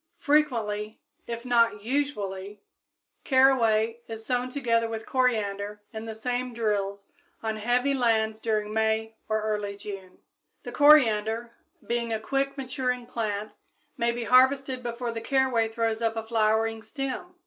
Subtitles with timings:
[0.19, 2.59] _Frequently, if not usually,
[3.23, 7.05] caraway is sown together with coriander in the same drills
[7.43, 10.17] on heavy lands during May or early June.
[10.63, 11.51] The coriander,
[11.85, 13.57] being a quick maturing plant,
[13.95, 17.35] may be harvested before the caraway throws up a flowering stem.